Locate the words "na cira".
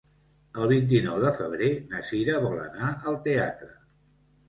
1.93-2.43